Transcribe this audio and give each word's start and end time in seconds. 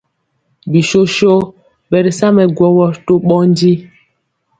Bisoso 0.71 1.31
ɓɛ 1.89 1.97
ri 2.05 2.11
sa 2.19 2.27
mɛ 2.35 2.43
gwɔwɔ 2.55 2.85
to 3.05 3.13
ɓɔndi. 3.27 3.71